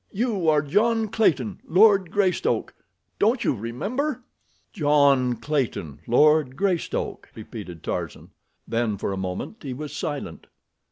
[0.11, 4.23] You are John Clayton, Lord Greystoke—don't you remember?"
[4.73, 8.31] "John Clayton, Lord Greystoke!" repeated Tarzan.
[8.67, 10.47] Then for a moment he was silent.